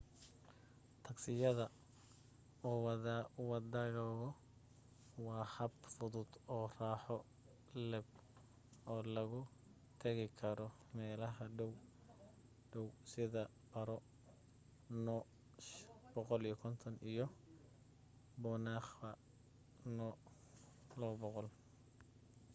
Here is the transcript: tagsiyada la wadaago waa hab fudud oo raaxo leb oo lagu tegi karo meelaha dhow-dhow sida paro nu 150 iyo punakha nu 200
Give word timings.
tagsiyada 1.03 1.65
la 3.05 3.15
wadaago 3.49 4.29
waa 5.25 5.45
hab 5.55 5.73
fudud 5.95 6.29
oo 6.55 6.65
raaxo 6.77 7.17
leb 7.91 8.07
oo 8.91 9.01
lagu 9.15 9.41
tegi 10.01 10.27
karo 10.39 10.67
meelaha 10.95 11.43
dhow-dhow 11.57 12.87
sida 13.11 13.43
paro 13.71 13.97
nu 15.05 15.15
150 16.15 17.11
iyo 17.13 17.25
punakha 18.41 19.09
nu 19.97 20.07
200 20.99 21.49